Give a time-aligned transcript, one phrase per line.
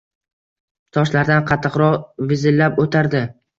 [0.97, 3.25] Toshlardan qattiqroq vizillab o‘tardi.